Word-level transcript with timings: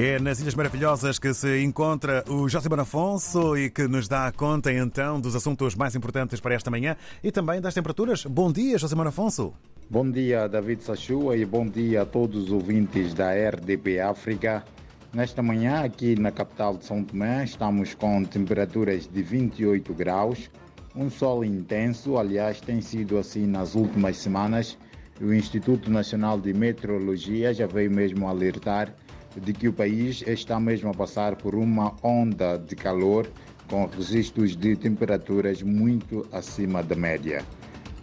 É 0.00 0.16
nas 0.20 0.38
Ilhas 0.38 0.54
Maravilhosas 0.54 1.18
que 1.18 1.34
se 1.34 1.60
encontra 1.60 2.22
o 2.28 2.48
Josimar 2.48 2.78
Afonso 2.78 3.56
e 3.56 3.68
que 3.68 3.88
nos 3.88 4.06
dá 4.06 4.30
conta 4.30 4.72
então 4.72 5.20
dos 5.20 5.34
assuntos 5.34 5.74
mais 5.74 5.96
importantes 5.96 6.38
para 6.38 6.54
esta 6.54 6.70
manhã 6.70 6.96
e 7.20 7.32
também 7.32 7.60
das 7.60 7.74
temperaturas. 7.74 8.24
Bom 8.24 8.52
dia, 8.52 8.78
Josimar 8.78 9.08
Afonso. 9.08 9.52
Bom 9.90 10.08
dia, 10.08 10.46
David 10.46 10.84
Sachua, 10.84 11.36
e 11.36 11.44
bom 11.44 11.66
dia 11.66 12.02
a 12.02 12.06
todos 12.06 12.44
os 12.44 12.52
ouvintes 12.52 13.12
da 13.12 13.32
RDP 13.32 13.98
África. 13.98 14.64
Nesta 15.12 15.42
manhã, 15.42 15.80
aqui 15.82 16.14
na 16.14 16.30
capital 16.30 16.76
de 16.76 16.84
São 16.84 17.02
Tomé, 17.02 17.42
estamos 17.42 17.92
com 17.92 18.22
temperaturas 18.22 19.08
de 19.12 19.20
28 19.20 19.92
graus, 19.94 20.48
um 20.94 21.10
sol 21.10 21.44
intenso, 21.44 22.16
aliás, 22.18 22.60
tem 22.60 22.80
sido 22.80 23.18
assim 23.18 23.48
nas 23.48 23.74
últimas 23.74 24.16
semanas. 24.18 24.78
O 25.20 25.32
Instituto 25.32 25.90
Nacional 25.90 26.40
de 26.40 26.54
Meteorologia 26.54 27.52
já 27.52 27.66
veio 27.66 27.90
mesmo 27.90 28.28
alertar 28.28 28.94
de 29.38 29.52
que 29.52 29.68
o 29.68 29.72
país 29.72 30.22
está 30.26 30.58
mesmo 30.58 30.90
a 30.90 30.94
passar 30.94 31.36
por 31.36 31.54
uma 31.54 31.94
onda 32.02 32.56
de 32.56 32.74
calor 32.74 33.30
com 33.68 33.86
registros 33.86 34.56
de 34.56 34.74
temperaturas 34.76 35.62
muito 35.62 36.26
acima 36.32 36.82
da 36.82 36.96
média. 36.96 37.44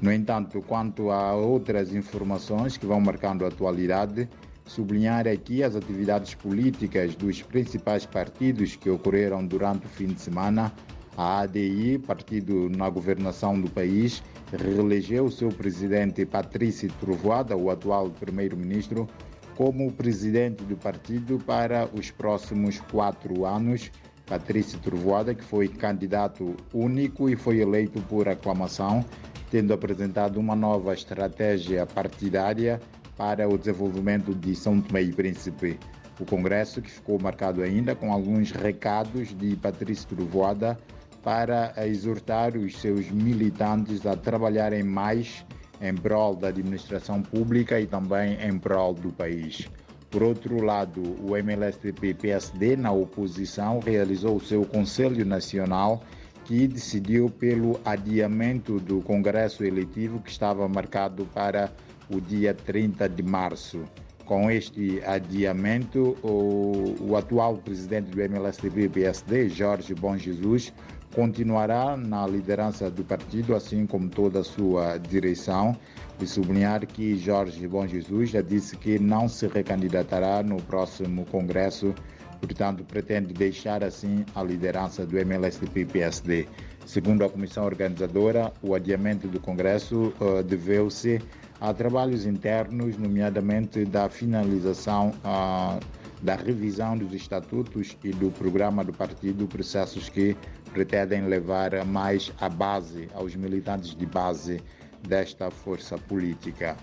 No 0.00 0.12
entanto, 0.12 0.62
quanto 0.62 1.10
a 1.10 1.34
outras 1.34 1.94
informações 1.94 2.76
que 2.76 2.84
vão 2.84 3.00
marcando 3.00 3.44
a 3.44 3.48
atualidade, 3.48 4.28
sublinhar 4.66 5.26
aqui 5.26 5.62
as 5.62 5.76
atividades 5.76 6.34
políticas 6.34 7.14
dos 7.14 7.42
principais 7.42 8.04
partidos 8.04 8.76
que 8.76 8.90
ocorreram 8.90 9.46
durante 9.46 9.86
o 9.86 9.88
fim 9.88 10.06
de 10.06 10.20
semana. 10.20 10.72
A 11.16 11.40
ADI, 11.40 11.98
partido 11.98 12.68
na 12.68 12.88
governação 12.88 13.60
do 13.60 13.70
país, 13.70 14.22
reelegeu 14.52 15.30
seu 15.30 15.48
presidente 15.48 16.26
Patrício 16.26 16.90
Trovoada, 17.00 17.56
o 17.56 17.70
atual 17.70 18.10
primeiro-ministro, 18.10 19.08
como 19.56 19.92
presidente 19.92 20.64
do 20.64 20.76
partido 20.76 21.38
para 21.38 21.88
os 21.92 22.10
próximos 22.10 22.80
quatro 22.80 23.44
anos. 23.44 23.90
Patrício 24.26 24.78
Trovoada, 24.78 25.34
que 25.34 25.44
foi 25.44 25.68
candidato 25.68 26.56
único 26.72 27.28
e 27.28 27.36
foi 27.36 27.58
eleito 27.58 28.00
por 28.02 28.26
aclamação, 28.28 29.04
tendo 29.50 29.74
apresentado 29.74 30.38
uma 30.38 30.56
nova 30.56 30.94
estratégia 30.94 31.84
partidária 31.84 32.80
para 33.16 33.48
o 33.48 33.58
desenvolvimento 33.58 34.34
de 34.34 34.56
São 34.56 34.80
Tomé 34.80 35.02
e 35.02 35.12
Príncipe. 35.12 35.78
O 36.18 36.24
Congresso, 36.24 36.80
que 36.80 36.90
ficou 36.90 37.20
marcado 37.20 37.62
ainda 37.62 37.94
com 37.94 38.12
alguns 38.12 38.50
recados 38.50 39.36
de 39.36 39.56
Patrício 39.56 40.08
Trovoada 40.08 40.78
para 41.22 41.74
exortar 41.86 42.56
os 42.56 42.78
seus 42.78 43.10
militantes 43.10 44.06
a 44.06 44.16
trabalharem 44.16 44.82
mais 44.82 45.44
em 45.84 45.94
prol 45.94 46.34
da 46.34 46.48
administração 46.48 47.22
pública 47.22 47.78
e 47.78 47.86
também 47.86 48.38
em 48.40 48.58
prol 48.58 48.94
do 48.94 49.12
país. 49.12 49.68
Por 50.10 50.22
outro 50.22 50.62
lado, 50.62 51.02
o 51.20 51.36
MLSTP-PSD, 51.36 52.76
na 52.76 52.92
oposição, 52.92 53.80
realizou 53.80 54.36
o 54.36 54.40
seu 54.40 54.64
Conselho 54.64 55.24
Nacional 55.26 56.02
que 56.44 56.68
decidiu 56.68 57.28
pelo 57.28 57.80
adiamento 57.84 58.78
do 58.78 59.00
Congresso 59.00 59.64
Eletivo 59.64 60.20
que 60.20 60.30
estava 60.30 60.68
marcado 60.68 61.26
para 61.26 61.72
o 62.08 62.20
dia 62.20 62.54
30 62.54 63.08
de 63.08 63.22
março. 63.22 63.82
Com 64.24 64.50
este 64.50 65.02
adiamento, 65.04 66.16
o, 66.22 66.94
o 67.00 67.16
atual 67.16 67.56
presidente 67.56 68.10
do 68.10 68.22
MLSTP-PSD, 68.22 69.48
Jorge 69.48 69.94
Bom 69.94 70.16
Jesus, 70.16 70.72
continuará 71.14 71.96
na 71.96 72.26
liderança 72.26 72.90
do 72.90 73.04
partido, 73.04 73.54
assim 73.54 73.86
como 73.86 74.08
toda 74.08 74.40
a 74.40 74.44
sua 74.44 74.98
direção. 74.98 75.76
E 76.20 76.26
sublinhar 76.26 76.86
que 76.86 77.16
Jorge 77.16 77.66
Bom 77.66 77.86
Jesus 77.86 78.30
já 78.30 78.40
disse 78.40 78.76
que 78.76 78.98
não 78.98 79.28
se 79.28 79.46
recandidatará 79.48 80.42
no 80.42 80.62
próximo 80.62 81.24
Congresso, 81.26 81.92
portanto, 82.40 82.84
pretende 82.84 83.32
deixar 83.32 83.82
assim 83.82 84.24
a 84.34 84.42
liderança 84.42 85.04
do 85.04 85.18
MLSTP-PSD. 85.18 86.46
Segundo 86.86 87.24
a 87.24 87.28
comissão 87.28 87.64
organizadora, 87.64 88.52
o 88.62 88.74
adiamento 88.74 89.26
do 89.26 89.40
Congresso 89.40 90.12
uh, 90.20 90.42
deveu-se 90.42 91.20
a 91.60 91.72
trabalhos 91.72 92.26
internos, 92.26 92.96
nomeadamente 92.98 93.84
da 93.84 94.08
finalização 94.08 95.12
uh, 95.24 95.80
da 96.22 96.36
revisão 96.36 96.96
dos 96.96 97.12
estatutos 97.12 97.96
e 98.02 98.10
do 98.10 98.30
programa 98.30 98.84
do 98.84 98.92
partido, 98.92 99.46
processos 99.46 100.08
que 100.08 100.36
pretendem 100.72 101.26
levar 101.26 101.84
mais 101.84 102.32
a 102.40 102.48
base, 102.48 103.08
aos 103.14 103.34
militantes 103.36 103.94
de 103.94 104.06
base 104.06 104.60
desta 105.06 105.50
força 105.50 105.96
política. 105.98 106.76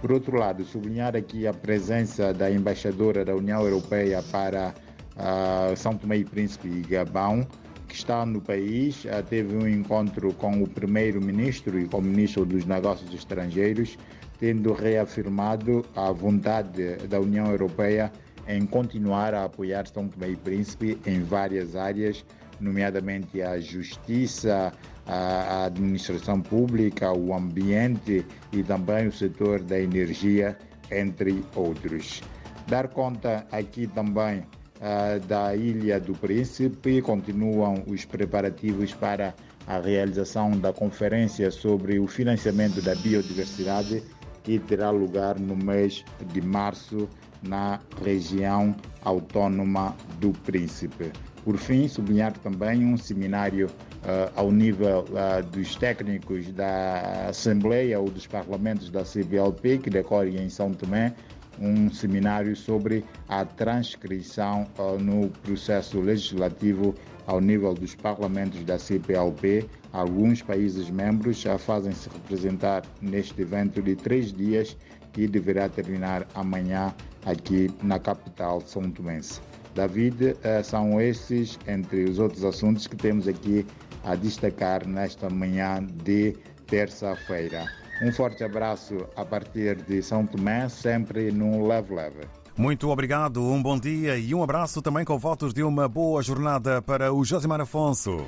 Por 0.00 0.12
outro 0.12 0.38
lado, 0.38 0.64
sublinhar 0.64 1.14
aqui 1.14 1.46
a 1.46 1.52
presença 1.52 2.32
da 2.32 2.50
embaixadora 2.50 3.22
da 3.22 3.34
União 3.34 3.62
Europeia 3.62 4.22
para 4.32 4.74
uh, 5.16 5.76
São 5.76 5.94
Tomé 5.94 6.16
e 6.18 6.24
Príncipe 6.24 6.68
e 6.68 6.80
Gabão, 6.80 7.46
que 7.86 7.94
está 7.94 8.24
no 8.24 8.40
país, 8.40 9.04
uh, 9.04 9.22
teve 9.28 9.54
um 9.54 9.68
encontro 9.68 10.32
com 10.34 10.62
o 10.62 10.68
primeiro-ministro 10.68 11.78
e 11.78 11.86
com 11.86 11.98
o 11.98 12.02
ministro 12.02 12.46
dos 12.46 12.64
Negócios 12.64 13.12
Estrangeiros, 13.12 13.98
tendo 14.38 14.72
reafirmado 14.72 15.84
a 15.94 16.10
vontade 16.10 16.96
da 17.08 17.20
União 17.20 17.50
Europeia 17.50 18.10
em 18.48 18.66
continuar 18.66 19.34
a 19.34 19.44
apoiar 19.44 19.86
São 19.86 20.08
Tomé 20.08 20.30
e 20.30 20.36
Príncipe 20.36 20.98
em 21.06 21.22
várias 21.22 21.76
áreas, 21.76 22.24
nomeadamente 22.60 23.40
a 23.40 23.58
justiça, 23.60 24.72
a 25.06 25.64
administração 25.64 26.40
pública, 26.40 27.12
o 27.12 27.34
ambiente 27.34 28.24
e 28.52 28.62
também 28.62 29.08
o 29.08 29.12
setor 29.12 29.60
da 29.62 29.78
energia, 29.78 30.56
entre 30.90 31.44
outros. 31.54 32.20
Dar 32.66 32.88
conta 32.88 33.46
aqui 33.50 33.86
também 33.86 34.40
uh, 34.40 35.18
da 35.26 35.54
Ilha 35.56 35.98
do 35.98 36.12
Príncipe, 36.12 37.02
continuam 37.02 37.82
os 37.86 38.04
preparativos 38.04 38.94
para 38.94 39.34
a 39.66 39.78
realização 39.78 40.50
da 40.52 40.72
conferência 40.72 41.50
sobre 41.50 41.98
o 41.98 42.06
financiamento 42.06 42.80
da 42.80 42.94
biodiversidade, 42.94 44.02
que 44.42 44.58
terá 44.58 44.90
lugar 44.90 45.38
no 45.38 45.56
mês 45.56 46.04
de 46.32 46.40
março 46.40 47.08
na 47.42 47.80
região 48.02 48.74
autónoma 49.02 49.96
do 50.20 50.30
Príncipe. 50.30 51.12
Por 51.44 51.56
fim, 51.56 51.88
sublinhar 51.88 52.36
também 52.38 52.84
um 52.84 52.96
seminário 52.98 53.66
uh, 53.66 54.30
ao 54.36 54.52
nível 54.52 55.04
uh, 55.08 55.42
dos 55.50 55.74
técnicos 55.74 56.52
da 56.52 57.28
Assembleia 57.28 57.98
ou 57.98 58.10
dos 58.10 58.26
parlamentos 58.26 58.90
da 58.90 59.02
CBLP, 59.02 59.78
que 59.78 59.88
decorre 59.88 60.36
em 60.36 60.50
São 60.50 60.72
Tomé, 60.72 61.14
um 61.60 61.90
seminário 61.90 62.56
sobre 62.56 63.04
a 63.28 63.44
transcrição 63.44 64.66
uh, 64.78 64.98
no 64.98 65.28
processo 65.42 66.00
legislativo 66.00 66.94
ao 67.26 67.40
nível 67.40 67.74
dos 67.74 67.94
parlamentos 67.94 68.64
da 68.64 68.78
CPLP. 68.78 69.66
Alguns 69.92 70.42
países 70.42 70.88
membros 70.90 71.38
já 71.38 71.58
fazem-se 71.58 72.08
representar 72.08 72.82
neste 73.00 73.42
evento 73.42 73.82
de 73.82 73.94
três 73.94 74.32
dias 74.32 74.76
que 75.12 75.26
deverá 75.26 75.68
terminar 75.68 76.26
amanhã 76.34 76.94
aqui 77.26 77.70
na 77.82 77.98
capital 77.98 78.60
São 78.60 78.90
Tomense. 78.90 79.40
David, 79.74 80.36
eh, 80.42 80.62
são 80.62 81.00
esses, 81.00 81.58
entre 81.66 82.04
os 82.04 82.18
outros 82.18 82.44
assuntos 82.44 82.86
que 82.86 82.96
temos 82.96 83.28
aqui 83.28 83.64
a 84.04 84.14
destacar 84.14 84.86
nesta 84.86 85.28
manhã 85.30 85.84
de 86.04 86.36
terça-feira. 86.66 87.79
Um 88.02 88.10
forte 88.10 88.42
abraço 88.42 89.06
a 89.14 89.24
partir 89.24 89.76
de 89.76 90.02
São 90.02 90.26
Tomé, 90.26 90.68
sempre 90.68 91.30
num 91.30 91.66
leve-leve. 91.66 92.20
Muito 92.56 92.88
obrigado, 92.88 93.42
um 93.42 93.62
bom 93.62 93.78
dia 93.78 94.16
e 94.16 94.34
um 94.34 94.42
abraço 94.42 94.82
também 94.82 95.04
com 95.04 95.18
votos 95.18 95.54
de 95.54 95.62
uma 95.62 95.88
boa 95.88 96.22
jornada 96.22 96.82
para 96.82 97.12
o 97.12 97.24
Josimar 97.24 97.60
Afonso. 97.60 98.26